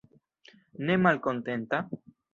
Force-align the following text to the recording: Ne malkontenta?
Ne 0.89 0.95
malkontenta? 1.03 1.85